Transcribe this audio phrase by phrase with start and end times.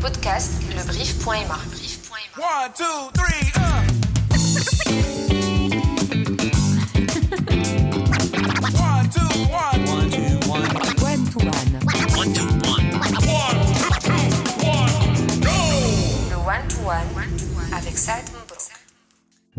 [0.00, 1.58] podcasts lebrief.ma.
[2.36, 4.09] One, two, three, uh.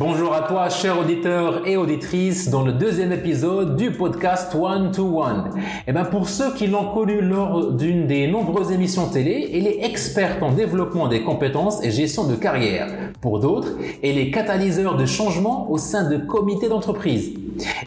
[0.04, 5.22] Bonjour à toi, chers auditeurs et auditrices, dans le deuxième épisode du podcast One to
[5.22, 5.52] One.
[5.86, 9.86] Et ben pour ceux qui l'ont connu lors d'une des nombreuses émissions télé, elle est
[9.86, 12.88] experte en développement des compétences et gestion de carrière.
[13.22, 17.34] Pour d'autres, elle est catalyseur de changement au sein de comités d'entreprise.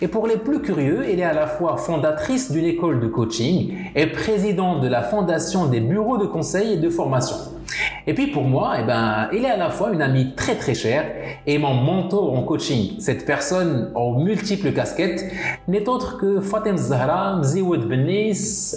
[0.00, 3.74] Et pour les plus curieux, elle est à la fois fondatrice d'une école de coaching
[3.96, 7.53] et présidente de la fondation des bureaux de conseil et de formation.
[8.06, 10.74] Et puis pour moi, eh ben, il est à la fois une amie très très
[10.74, 11.06] chère
[11.46, 13.00] et mon mentor en coaching.
[13.00, 15.24] Cette personne aux multiples casquettes
[15.68, 18.74] n'est autre que Fatem Zahra Mziwoud Benis.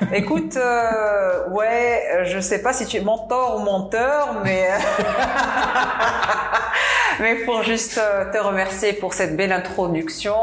[0.12, 4.68] Écoute, euh, ouais, je sais pas si tu es mentor ou menteur, mais
[7.20, 10.34] mais pour juste euh, te remercier pour cette belle introduction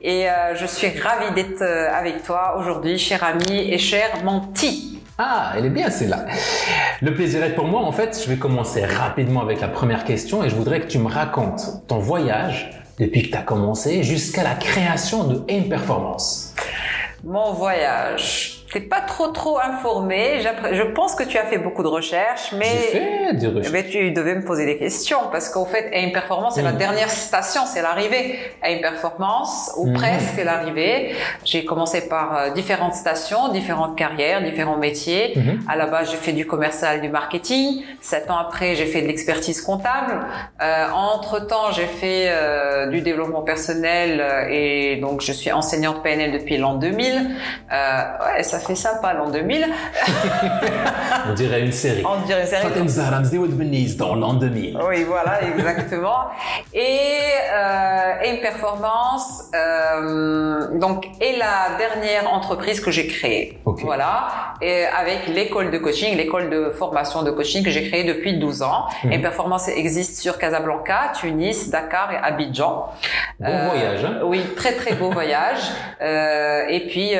[0.00, 4.91] et euh, je suis ravie d'être avec toi aujourd'hui, cher ami et cher menti.
[5.24, 6.26] Ah, elle est bien celle-là.
[7.00, 7.82] Le plaisir est pour moi.
[7.82, 10.98] En fait, je vais commencer rapidement avec la première question et je voudrais que tu
[10.98, 16.56] me racontes ton voyage depuis que tu as commencé jusqu'à la création de Aim Performance.
[17.22, 18.51] Mon voyage.
[18.72, 20.40] T'es pas trop trop informé.
[20.72, 23.72] Je pense que tu as fait beaucoup de recherches, mais J'ai fait des Eh recherches.
[23.72, 26.78] ben, tu devais me poser des questions parce qu'en fait, Aim Performance, c'est la Mhm.
[26.78, 28.38] dernière station, c'est l'arrivée.
[28.62, 29.92] Aim Performance, ou Mhm.
[29.94, 31.14] presque l'arrivée.
[31.44, 35.34] J'ai commencé par euh, différentes stations, différentes carrières, différents métiers.
[35.36, 35.60] Mhm.
[35.68, 37.82] À la base, j'ai fait du commercial, du marketing.
[38.00, 40.14] Sept ans après, j'ai fait de l'expertise comptable.
[40.62, 46.02] Euh, entre temps, j'ai fait euh, du développement personnel euh, et donc je suis enseignante
[46.02, 47.30] PNL depuis l'an 2000.
[47.70, 48.02] Euh,
[48.36, 49.66] ouais, ça fait sympa l'an 2000.
[51.28, 52.02] On dirait une série.
[52.06, 52.68] On dirait sérieux.
[52.68, 54.78] Fatem Zahra Benis dans l'an 2000.
[54.88, 56.26] Oui, voilà, exactement.
[56.72, 56.98] Et
[57.52, 63.58] euh, Aim Performance, euh, donc, est la dernière entreprise que j'ai créée.
[63.64, 68.38] Voilà, et avec l'école de coaching, l'école de formation de coaching que j'ai créée depuis
[68.38, 68.86] 12 ans.
[69.04, 69.12] Mhm.
[69.12, 72.90] Aim Performance existe sur Casablanca, Tunis, Dakar et Abidjan.
[73.40, 75.60] Bon Euh, voyage, hein Oui, très très beau voyage.
[76.68, 77.12] Et puis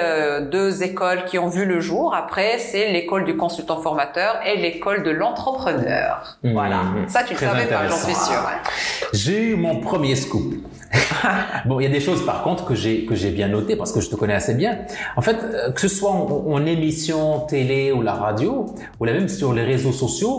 [0.51, 2.14] deux écoles qui ont vu le jour.
[2.24, 6.38] Après, c'est l'école du consultant formateur et l'école de l'entrepreneur.
[6.44, 6.54] Mhm.
[6.54, 6.80] Voilà.
[7.08, 8.06] Ça, tu ne Très savais pas, j'en intéressant.
[8.08, 8.46] suis sûre.
[9.14, 10.48] J'ai eu mon premier scoop.
[11.66, 13.92] bon, il y a des choses par contre que j'ai que j'ai bien notées parce
[13.92, 14.74] que je te connais assez bien.
[15.18, 16.26] En fait, euh, que ce soit en,
[16.58, 18.52] en émission télé ou la radio,
[19.00, 20.36] ou là même sur les réseaux sociaux,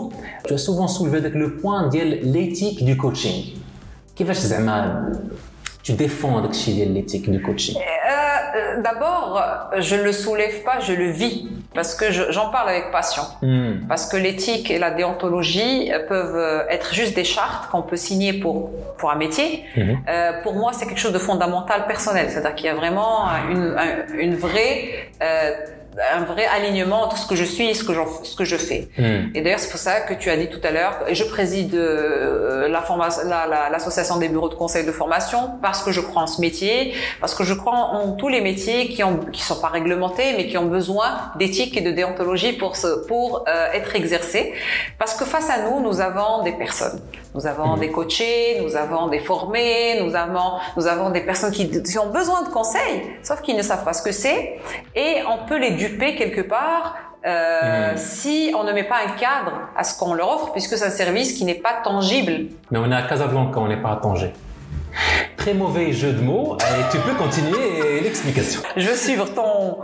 [0.47, 1.99] tu as souvent soulevé avec le point de
[2.35, 3.39] l'éthique du coaching.
[4.15, 5.11] كيفاش زعما
[5.83, 7.75] tu défends داك الشيء ديال l'éthique du coaching
[8.54, 9.42] euh, D'abord,
[9.78, 13.22] je le soulève pas, je le vis parce que je- j'en parle avec passion.
[13.42, 13.86] Hmm.
[13.88, 17.96] Parce que l'éthique et la déontologie euh, peuvent euh, être juste des chartes qu'on peut
[17.96, 19.64] signer pour pour un métier.
[20.08, 22.26] Euh, pour moi, c'est quelque chose de fondamental personnel.
[22.30, 25.50] C'est-à-dire qu'il y a vraiment une, un- une vraie euh,
[26.16, 28.88] un vrai alignement entre ce que je suis et ce que, ce que je fais.
[28.98, 29.28] Hmm.
[29.34, 32.68] Et d'ailleurs, c'est pour ça que tu as dit tout à l'heure, je préside euh,
[32.68, 36.22] la formation, la- la- l'association des bureaux de conseil de formation parce que je crois
[36.22, 39.42] en ce métier, parce que je crois en, en tous les métiers qui ont, qui
[39.42, 43.72] sont pas réglementés, mais qui ont besoin d'éthique et de déontologie pour se, pour euh,
[43.72, 44.52] être exercés.
[44.98, 47.00] Parce que face à nous, nous avons des personnes.
[47.34, 51.68] Nous avons des coachés, nous avons des formés, nous avons, nous avons des personnes qui,
[51.82, 54.60] qui ont besoin de conseils, sauf qu'ils ne savent pas ce que c'est,
[54.94, 56.94] et on peut les duper quelque part
[57.26, 57.96] euh, Mhm.
[57.96, 60.90] si on ne met pas un cadre à ce qu'on leur offre, puisque c'est un
[60.90, 62.50] service qui n'est pas tangible.
[62.70, 64.32] Mais on est à Casablanca, on n'est pas à Tanger.
[65.36, 66.56] Très mauvais jeu de mots.
[66.60, 68.60] Et tu peux continuer l'explication.
[68.76, 69.78] Je veux suivre ton,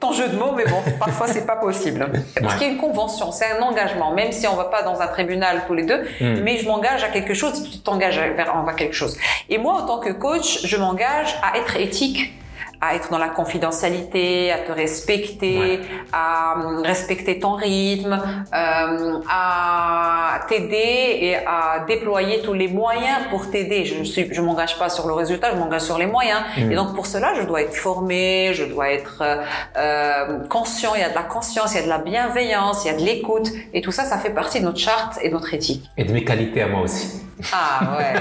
[0.00, 2.10] ton jeu de mots, mais bon, parfois c'est pas possible.
[2.40, 5.00] Parce qu'il y a une convention, c'est un engagement, même si on va pas dans
[5.00, 6.40] un tribunal tous les deux, Mm.
[6.42, 9.16] mais je m'engage à quelque chose, tu t'engages vers, envers quelque chose.
[9.48, 12.32] Et moi, en tant que coach, je m'engage à être éthique
[12.80, 15.80] à être dans la confidentialité, à te respecter, Ouais.
[16.12, 18.12] à hum, respecter ton rythme,
[18.54, 23.84] euh, à t'aider et à déployer tous les moyens pour t'aider.
[23.84, 26.40] Je suis, je m'engage pas sur le résultat, je m'engage sur les moyens.
[26.56, 26.72] Mhm.
[26.72, 29.36] Et donc pour cela, je dois être formé, je dois être euh,
[29.76, 30.92] euh, conscient.
[30.94, 32.96] Il y a de la conscience, il y a de la bienveillance, il y a
[32.98, 35.84] de l'écoute, et tout ça, ça fait partie de notre charte et de notre éthique.
[35.96, 37.22] Et de mes qualités à moi aussi.
[37.52, 38.14] Ah ouais.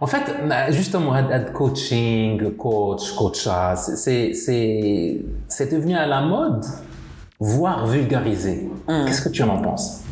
[0.00, 0.22] En fait,
[0.70, 1.14] justement,
[1.52, 6.64] coaching, coach, coacha, c'est, c'est, c'est devenu à la mode,
[7.40, 8.68] voire vulgarisé.
[8.86, 9.06] Mm.
[9.06, 10.04] Qu'est-ce que tu en penses?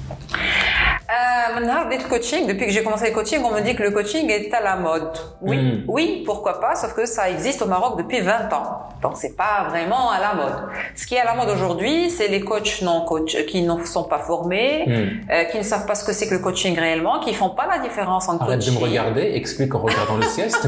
[1.27, 3.91] Euh, Euh, le coaching, depuis que j'ai commencé le coaching, on me dit que le
[3.91, 5.11] coaching est à la mode.
[5.41, 5.85] Oui, Mm.
[5.89, 8.81] oui, pourquoi pas, sauf que ça existe au Maroc depuis 20 ans.
[9.03, 10.59] Donc c'est pas vraiment à la mode.
[10.95, 14.05] Ce qui est à la mode aujourd'hui, c'est les coachs non coach qui ne sont
[14.05, 15.31] pas formés, Mm.
[15.33, 17.67] euh, qui ne savent pas ce que c'est que le coaching réellement, qui font pas
[17.67, 18.89] la différence entre Arrête de me coaching.
[18.89, 20.51] regarder, explique en regardant le ciel.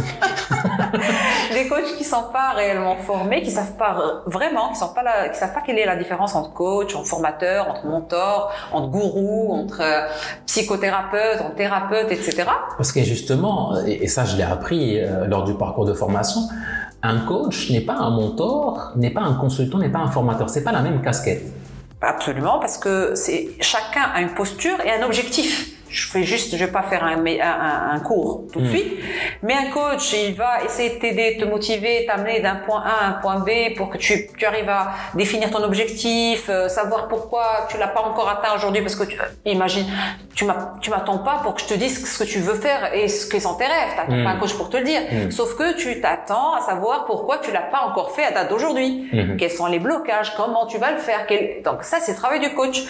[1.69, 5.29] Des coachs qui sont pas réellement formés, qui savent pas vraiment, qui sont pas là,
[5.29, 9.53] qui savent pas quelle est la différence entre coach, entre formateur, entre mentor, entre gourou,
[9.53, 10.07] entre euh,
[10.47, 12.45] psychothérapeute, entre thérapeute, etc.
[12.77, 16.41] Parce que justement, et et ça je l'ai appris euh, lors du parcours de formation,
[17.03, 20.49] un coach n'est pas un mentor, n'est pas un consultant, n'est pas un formateur.
[20.49, 21.43] C'est pas la même casquette.
[22.01, 25.78] Absolument, parce que c'est chacun a une posture et un objectif.
[25.91, 28.71] Je fais juste, je vais pas faire un, un, un- cours tout de Mm.
[28.71, 28.93] suite,
[29.43, 33.09] mais un coach, il va essayer de t'aider, te motiver, t'amener d'un point A à
[33.09, 37.67] un point B pour que tu, tu arrives à définir ton objectif, euh, savoir pourquoi
[37.71, 39.87] tu l'as pas encore atteint aujourd'hui, parce que tu, imagine,
[40.35, 43.27] tu m'attends pas pour que je te dise ce que tu veux faire et ce
[43.27, 43.95] que sont tes rêves.
[43.97, 44.25] T'attends Mm.
[44.25, 45.01] pas un coach pour te le dire.
[45.11, 45.31] Mm.
[45.31, 49.09] Sauf que tu t'attends à savoir pourquoi tu l'as pas encore fait à date d'aujourd'hui.
[49.39, 50.35] Quels sont les blocages?
[50.37, 51.27] Comment tu vas le faire?
[51.27, 52.83] Quel- Donc ça, c'est le travail du coach.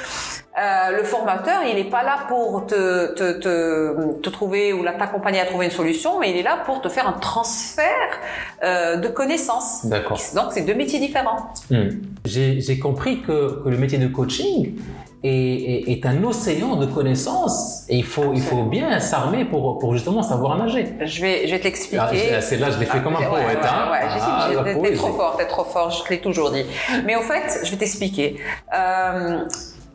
[0.60, 2.74] Euh, le formateur, il n'est pas là pour te,
[3.14, 6.80] te, te, te trouver ou t'accompagner à trouver une solution, mais il est là pour
[6.80, 7.84] te faire un transfert
[8.62, 9.86] euh, de connaissances.
[9.86, 10.18] D'accord.
[10.34, 11.52] Donc c'est deux métiers différents.
[11.70, 11.88] Hmm.
[12.24, 14.74] J'ai compris que, que le métier de coaching
[15.24, 19.78] est, est- est un océan de connaissances et il faut, il faut bien s'armer pour,
[19.78, 20.86] pour justement savoir nager.
[21.00, 22.34] Je vais, je vais t'expliquer.
[22.36, 23.46] Ah, c'est là, je l'ai fait comme un Ouais, poète.
[23.46, 23.90] ouais, hein.
[23.90, 26.64] ouais, j'ai- Ah, t'es- trop fort, t'es trop fort, je te l'ai toujours dit.
[27.04, 28.36] Mais au fait, je vais t'expliquer.
[28.72, 29.44] Euh,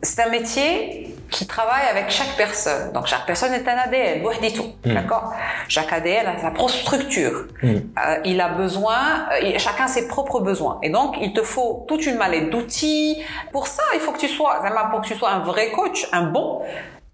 [0.04, 2.92] c'est un métier qui travaille avec chaque personne.
[2.92, 4.22] Donc chaque personne est un ADN,
[4.54, 4.94] tout, Mm.
[4.94, 5.32] d'accord?
[5.68, 7.46] Chaque ADN a sa propre structure.
[7.62, 7.66] Mm.
[7.68, 10.78] Euh, il a besoin, euh, chacun ses propres besoins.
[10.82, 13.22] Et donc, il te faut toute une mallette d'outils.
[13.50, 14.60] Pour ça, il faut que tu sois,
[14.90, 16.60] pour que tu sois un vrai coach, un bon.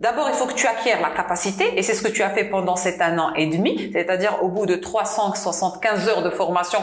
[0.01, 2.45] D'abord, il faut que tu acquières la capacité, et c'est ce que tu as fait
[2.45, 6.79] pendant cet un an et demi, c'est-à-dire au bout de 375 heures de formation.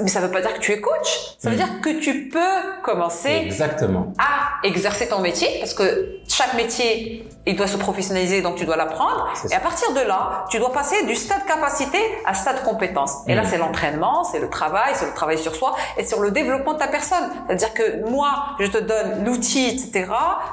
[0.00, 1.34] Mais ça ne veut pas dire que tu es coach.
[1.38, 4.14] Ça veut dire que tu peux commencer Exactement.
[4.18, 8.76] à exercer ton métier parce que chaque métier il doit se professionnaliser donc tu dois
[8.76, 9.56] l'apprendre et ça.
[9.56, 13.42] à partir de là tu dois passer du stade capacité à stade compétence et là
[13.42, 13.46] Mm.
[13.50, 16.78] c'est l'entraînement c'est le travail c'est le travail sur soi et sur le développement de
[16.78, 18.30] ta personne c'est à dire que moi
[18.60, 20.06] je te donne l'outil etc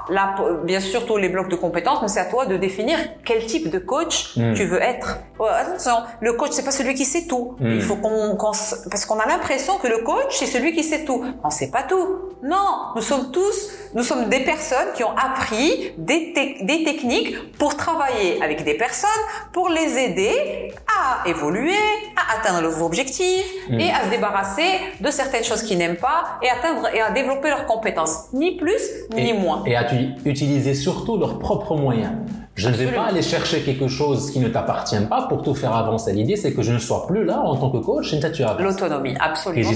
[0.09, 3.45] là bien sûr tous les blocs de compétences mais c'est à toi de définir quel
[3.45, 4.53] type de coach Mm.
[4.53, 7.71] tu veux être Ouais, attention le coach c'est pas celui qui sait tout Mm.
[7.71, 11.24] il faut qu'on parce qu'on a l'impression que le coach c'est celui qui sait tout
[11.44, 15.92] on sait pas tout non nous sommes tous nous sommes des personnes qui ont appris
[15.98, 19.10] des, tec- des techniques pour travailler avec des personnes
[19.54, 21.74] pour les aider à évoluer
[22.16, 23.80] à atteindre leurs objectifs Mm.
[23.80, 27.50] et à se débarrasser de certaines choses qu'ils n'aiment pas et atteindre et à développer
[27.50, 28.81] leurs compétences ni plus
[29.16, 29.88] ni et, moins Et à
[30.26, 32.12] utiliser surtout leurs propres moyens.
[32.56, 35.75] Je ne vais pas aller chercher quelque chose qui ne t'appartient pas pour te faire
[35.75, 36.13] avancer.
[36.13, 38.62] L'idée, c'est que je ne sois plus là en tant que coach et tu avances.
[38.62, 39.69] L'autonomie, absolument.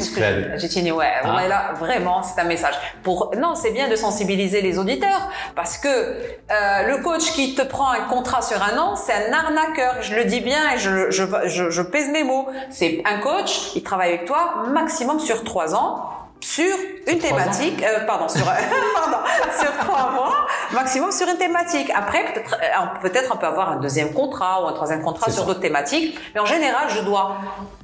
[0.58, 1.36] J'ai dit, ouais, Ah.
[1.36, 2.74] ouais, là, vraiment, c'est un message.
[3.04, 7.64] Pour, non, c'est bien de sensibiliser les auditeurs parce que euh, le coach qui te
[7.64, 10.02] prend un contrat sur un an, c'est un arnaqueur.
[10.02, 12.48] Je le dis bien et je, je, je, je pèse mes mots.
[12.70, 16.06] C'est un coach, il travaille avec toi maximum sur trois ans
[16.42, 16.76] sur
[17.08, 18.46] une thématique, euh, pardon, sur,
[18.96, 19.18] pardon,
[19.60, 21.92] sur trois mois, maximum sur une thématique.
[21.94, 25.46] Après, peut-être, euh, peut-être on peut avoir un deuxième contrat ou un troisième contrat sur
[25.46, 27.38] d'autres thématiques, mais en général, je dois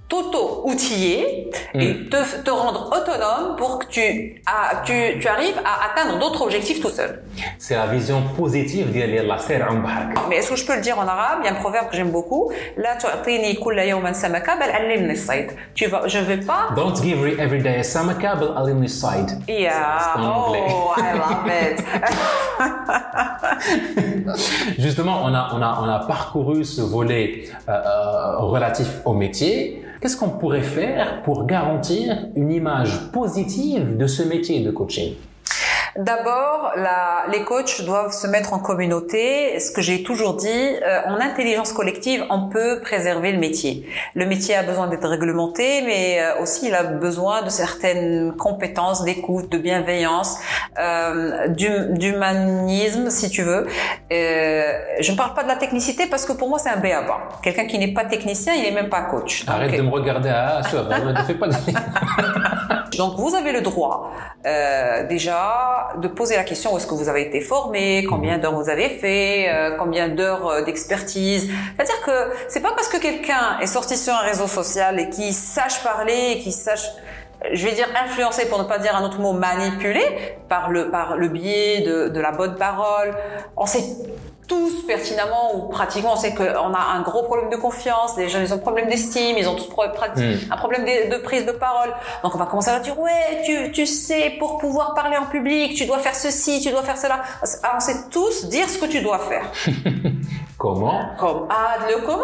[0.08, 2.10] t'auto-outiller et Mm.
[2.10, 4.42] te, te rendre autonome pour que tu,
[4.86, 7.24] tu, tu arrives à atteindre d'autres objectifs tout seul.
[7.58, 10.18] C'est la vision positive Allah Sir Am Bahak.
[10.30, 11.40] Mais est-ce que je peux le dire en arabe?
[11.42, 12.52] Il y a un proverbe que j'aime beaucoup.
[12.78, 12.96] La
[14.76, 15.52] allimni as-sayd.
[15.74, 19.32] Tu vas, je vais pas Don't give me every day a samaka, but alumni side.
[19.48, 20.16] Yeah.
[20.18, 20.54] En.
[20.54, 21.84] Oh, I love it.
[24.80, 29.82] Justement, on a, on a, on a parcouru ce volet euh, euh, relatif au métier.
[30.06, 35.16] Qu'est-ce qu'on pourrait faire pour garantir une image positive de ce métier de coaching?
[35.98, 36.74] D'abord,
[37.32, 39.60] les coachs doivent se mettre en communauté.
[39.62, 43.88] Ce que j'ai toujours dit, euh, en intelligence collective, on peut préserver le métier.
[44.14, 49.04] Le métier a besoin d'être réglementé, mais euh, aussi il a besoin de certaines compétences
[49.06, 50.38] d'écoute, de bienveillance,
[50.78, 53.66] euh, d'hum- d'humanisme, si tu veux.
[54.12, 57.20] Euh, je ne parle pas de la technicité parce que pour moi c'est un béaba.
[57.42, 59.46] Quelqu'un qui n'est pas technicien, il n'est même pas coach.
[59.46, 61.54] Donc, Arrête de me regarder à sur, ne fais pas de...
[62.98, 64.12] donc vous avez le droit
[64.46, 65.04] euh,
[65.98, 68.90] de poser la question où est-ce que vous avez été formé, combien d'heures vous avez
[68.90, 71.50] fait, euh, combien d'heures euh, d'expertise?
[71.76, 75.34] C'est-à-dire que c'est pas parce que quelqu'un est sorti sur un réseau social et qui
[75.34, 76.90] sache parler, qui sache
[77.52, 80.02] je vais dire influencé pour ne pas dire un autre mot manipulé
[80.50, 83.14] par le par le biais de, de la bonne parole.
[83.56, 83.84] On sait
[84.48, 88.40] tous pertinemment ou pratiquement, on sait qu'on a un gros problème de confiance, les gens
[88.40, 90.52] ils ont un problème d'estime, ils ont tous pro- prati- Mm.
[90.54, 91.94] un problème de, de prise de parole.
[92.24, 95.26] Donc on va commencer à leur dire ouais, tu, tu sais, pour pouvoir parler en
[95.26, 97.20] public, tu dois faire ceci, tu dois faire cela.
[97.64, 99.46] Alors, on sait tous dire ce que tu dois faire.
[100.58, 101.02] Comment?
[101.20, 102.24] Comme ah le comment?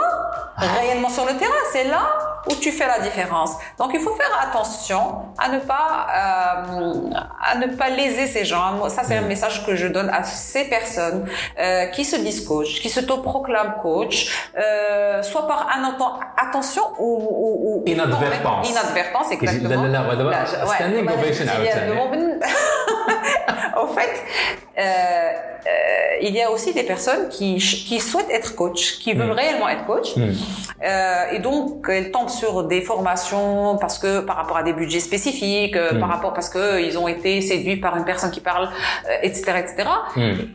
[0.58, 2.02] Réellement sur le terrain, c'est là
[2.50, 3.52] où tu fais la différence.
[3.78, 5.04] Donc il faut faire attention
[5.38, 7.10] à ne pas euh,
[7.52, 8.88] à ne pas léser ces gens.
[8.90, 11.26] Ça c'est un message que je donne à ces personnes
[11.60, 16.84] euh, qui se disent coach, qui se proclament coach, euh, soit par un atten- attention
[17.00, 17.12] ou,
[17.44, 18.70] ou, ou Inadvertance.
[18.70, 19.70] Inadvertance exactement
[23.78, 24.24] en fait,
[24.78, 29.28] euh, euh, il y a aussi des personnes qui, qui souhaitent être coach, qui veulent
[29.28, 29.32] mm.
[29.32, 30.16] réellement être coach.
[30.16, 30.32] Mm.
[30.84, 35.00] Euh, et donc, elles tombent sur des formations parce que par rapport à des budgets
[35.00, 36.00] spécifiques, mmh.
[36.00, 36.12] par mm.
[36.12, 38.70] rapport parce que ils ont été séduits par une personne qui parle,
[39.10, 39.90] euh, etc., etc.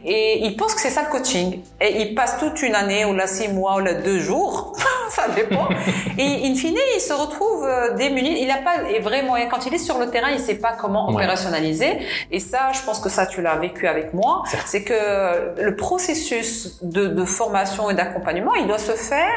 [0.04, 1.61] Et ils pensent que c'est ça le coaching.
[1.80, 4.76] Et ils passent toute une année ou là six mois ou là deux jours,
[5.11, 5.68] ça dépend.
[6.18, 8.40] et in fine, ils se retrouvent euh, démunis.
[8.40, 9.35] Il n'a pas et vraiment.
[9.49, 11.99] Quand il est sur le terrain, il ne sait pas comment opérationnaliser.
[12.32, 14.42] Et ça, je pense que ça, tu l'as vécu avec moi.
[14.66, 19.30] C'est que le processus de, de formation et d'accompagnement, il doit se faire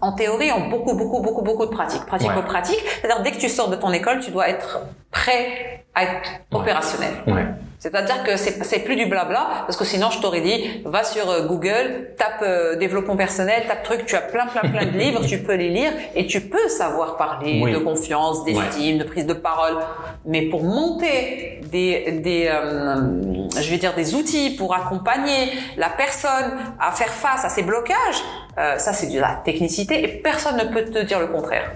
[0.00, 2.04] en théorie, en beaucoup, beaucoup, beaucoup, beaucoup de pratiques.
[2.06, 2.42] Pratique Ouais.
[2.42, 2.80] pratique.
[3.00, 6.10] C'est-à-dire, dès que tu sors de ton école, tu dois être prêt à être
[6.52, 6.58] Ouais.
[6.58, 7.12] opérationnel.
[7.26, 7.44] Ouais.
[7.80, 11.46] C'est-à-dire que c'est plus du blabla, parce que sinon je t'aurais dit, va sur euh,
[11.46, 15.38] Google, tape euh, développement personnel, tape truc, tu as plein plein plein de livres, tu
[15.38, 17.72] peux les lire et tu peux savoir parler Oui.
[17.72, 19.78] de confiance, d'estime, de prise de parole.
[20.26, 26.50] Mais pour monter des des euh, je vais dire des outils pour accompagner la personne
[26.78, 28.20] à faire face à ces blocages,
[28.60, 31.72] euh, ça, c'est de la technicité et personne ne peut te dire le contraire.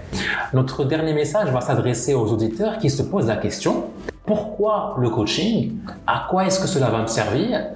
[0.53, 3.85] Notre dernier message va s'adresser aux auditeurs qui se posent la question
[4.25, 5.77] pourquoi le coaching?
[6.07, 7.67] À quoi est-ce que cela va me servir?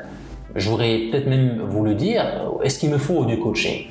[0.56, 2.26] J'aurais peut-être même voulu dire
[2.64, 3.86] est-ce qu'il me faut du coaching?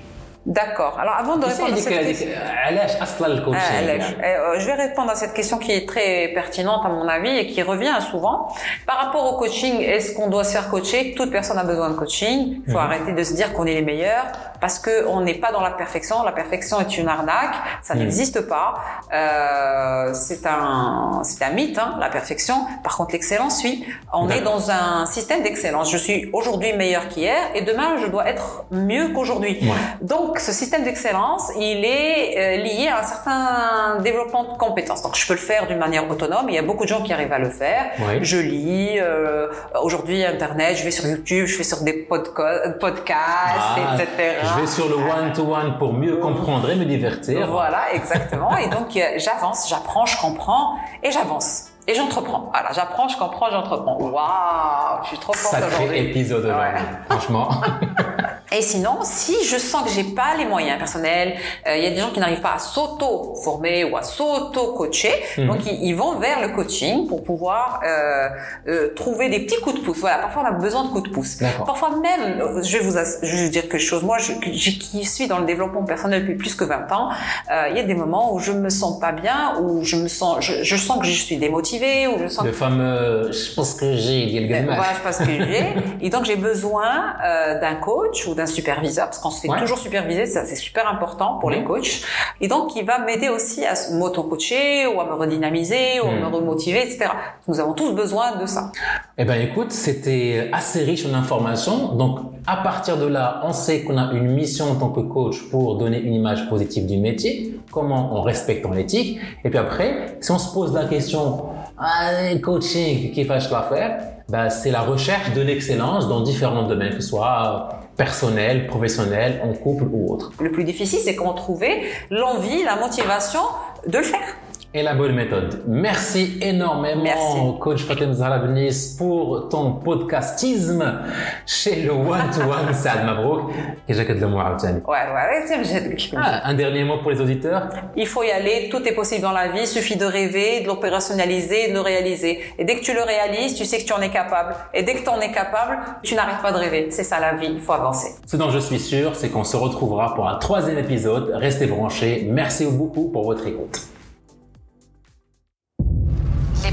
[0.48, 0.98] D'accord.
[0.98, 5.34] Alors avant de répondre à cette question, ah, eh, euh, je vais répondre à cette
[5.34, 8.48] question qui est très pertinente à mon avis et qui revient souvent.
[8.86, 11.12] Par rapport au coaching, est-ce qu'on doit se faire coacher?
[11.14, 12.62] Toute personne a besoin de coaching.
[12.66, 12.84] Il faut mhm.
[12.84, 15.70] arrêter de se dire qu'on est les meilleurs parce que on n'est pas dans la
[15.70, 16.22] perfection.
[16.22, 17.54] La perfection est une arnaque.
[17.82, 18.00] Ça Mhm.
[18.00, 18.74] n'existe pas.
[19.12, 22.66] Euh, c'est un, c'est un mythe, hein, la perfection.
[22.82, 23.84] Par contre, l'excellence, oui.
[24.12, 25.90] On est dans un système d'excellence.
[25.92, 29.58] Je suis aujourd'hui meilleur qu'hier et demain, je dois être mieux qu'aujourd'hui.
[29.62, 29.68] Ouais.
[30.02, 35.02] Donc, ce système d'excellence, il est euh, lié à un certain développement de compétences.
[35.02, 36.46] Donc, je peux le faire d'une manière autonome.
[36.48, 37.86] Il y a beaucoup de gens qui arrivent à le faire.
[38.22, 38.98] Je lis.
[39.00, 39.48] euh,
[39.82, 44.08] aujourd'hui, Internet, je vais sur YouTube, je vais sur des podca- podcasts, Ah, etc.
[44.54, 47.46] Je vais sur le one-to-one pour mieux comprendre et me divertir.
[47.50, 48.56] Voilà, exactement.
[48.56, 51.66] et donc, euh, j'avance, j'apprends, je comprends et j'avance.
[51.86, 52.50] Et j'entreprends.
[52.52, 53.96] Voilà, j'apprends, je comprends, j'entreprends.
[53.98, 55.98] Waouh, je suis trop forte Sacré aujourd'hui.
[56.10, 56.50] épisode Ouais.
[56.52, 57.48] aujourd'hui, franchement.
[58.50, 61.34] Et sinon, si je sens que j'ai pas les moyens personnels,
[61.66, 65.46] euh, il y a des gens qui n'arrivent pas à s'auto-former ou à s'auto-coacher, Mhm.
[65.48, 68.28] donc ils, ils vont vers le coaching pour pouvoir euh,
[68.68, 69.98] euh, trouver des petits coups de pouce.
[69.98, 71.38] Voilà, parfois on a besoin de coups de pouce.
[71.66, 74.02] Parfois même, je vais vous, ass- je vais vous dire quelque chose.
[74.02, 77.10] Moi, je, je- qui suis dans le développement personnel depuis plus que 20 ans,
[77.50, 80.08] euh, il y a des moments où je me sens pas bien, où je me
[80.08, 83.74] sens, je, je sens que je suis démotivée, où je sens Le fameux je pense
[83.74, 85.74] que j'ai dit le euh, Voilà, je pense que j'ai.
[86.00, 89.58] Et donc, j'ai besoin euh, d'un coach ou d'un superviseur, parce qu'on se fait Ouais.
[89.60, 92.00] toujours superviser, ça c'est super important pour les coachs.
[92.40, 96.26] Et donc, il va m'aider aussi à m'auto-coacher ou à me redynamiser ou à me
[96.26, 97.10] remotiver, etc.
[97.46, 98.72] Nous avons tous besoin de ça.
[99.18, 101.94] Eh ben écoute, c'était assez riche en informations.
[101.96, 105.42] Donc à partir de là, on sait qu'on a une mission en tant que coach
[105.50, 109.18] pour donner une image positive du métier, comment on respecte en éthique.
[109.44, 111.42] Et puis après, si on se pose la question,
[111.78, 112.10] ah,
[112.42, 113.90] coaching, qui fâche la faire?
[114.28, 117.68] Ben, c'est la recherche de l'excellence dans différents domaines, que ce soit
[117.98, 120.32] personnel, professionnel, en couple ou autre.
[120.40, 123.40] Le plus difficile, c'est qu'on trouver l'envie, la motivation
[123.86, 124.36] de le faire.
[124.74, 125.62] Et la bonne méthode.
[125.66, 131.00] Merci énormément, coach Fatem Zahra Benis, pour ton podcastisme
[131.46, 133.50] chez le One to One Saad Mabrouk.
[133.88, 135.72] Et j'accueille le mot à Ouais, ouais,
[136.16, 137.70] ah, Un dernier mot pour les auditeurs?
[137.96, 138.68] Il faut y aller.
[138.70, 139.60] Tout est possible dans la vie.
[139.62, 142.38] Il suffit de rêver, de l'opérationnaliser, de le réaliser.
[142.58, 144.54] Et dès que tu le réalises, tu sais que tu en es capable.
[144.74, 146.88] Et dès que tu en es capable, tu n'arrêtes pas de rêver.
[146.90, 147.48] C'est ça la vie.
[147.54, 148.16] Il faut avancer.
[148.26, 151.32] Ce dont je suis sûr, c'est qu'on se retrouvera pour un troisième épisode.
[151.36, 152.28] Restez branchés.
[152.30, 153.80] Merci beaucoup pour votre écoute.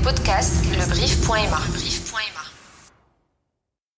[0.06, 2.05] Les podcasts lebrief.ma.